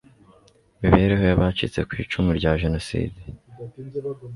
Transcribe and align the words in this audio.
mibereho 0.81 1.23
y 1.29 1.33
abacitse 1.35 1.79
ku 1.87 1.93
icumu 2.03 2.31
rya 2.39 2.51
Jenoside 2.61 3.19